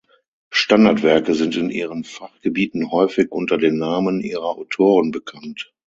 Standardwerke 0.49 1.35
sind 1.35 1.55
in 1.55 1.69
ihren 1.69 2.03
Fachgebieten 2.03 2.89
häufig 2.89 3.31
unter 3.31 3.59
den 3.59 3.77
Namen 3.77 4.19
ihrer 4.21 4.57
Autoren 4.57 5.11
bekannt. 5.11 5.75